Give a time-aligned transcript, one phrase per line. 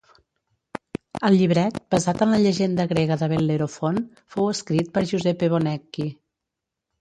[1.27, 4.01] El llibret, basat en la llegenda grega de Bel·lerofont,
[4.37, 6.09] fou escrit per Giuseppe Bonecchi.